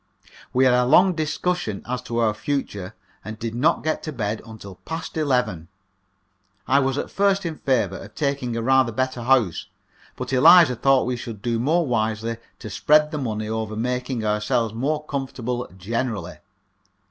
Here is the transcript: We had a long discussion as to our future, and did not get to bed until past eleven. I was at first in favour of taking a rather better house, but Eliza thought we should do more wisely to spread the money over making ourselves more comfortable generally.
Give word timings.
We 0.51 0.65
had 0.65 0.73
a 0.73 0.83
long 0.85 1.13
discussion 1.13 1.83
as 1.87 2.01
to 2.09 2.17
our 2.17 2.33
future, 2.33 2.95
and 3.23 3.37
did 3.37 3.53
not 3.53 3.83
get 3.83 4.01
to 4.01 4.11
bed 4.11 4.41
until 4.47 4.77
past 4.83 5.15
eleven. 5.15 5.67
I 6.67 6.79
was 6.79 6.97
at 6.97 7.11
first 7.11 7.45
in 7.45 7.59
favour 7.59 7.97
of 7.99 8.15
taking 8.15 8.57
a 8.57 8.63
rather 8.63 8.91
better 8.91 9.21
house, 9.21 9.67
but 10.15 10.33
Eliza 10.33 10.75
thought 10.75 11.05
we 11.05 11.17
should 11.17 11.43
do 11.43 11.59
more 11.59 11.85
wisely 11.85 12.37
to 12.57 12.69
spread 12.71 13.11
the 13.11 13.19
money 13.19 13.47
over 13.47 13.75
making 13.75 14.25
ourselves 14.25 14.73
more 14.73 15.05
comfortable 15.05 15.69
generally. 15.77 16.39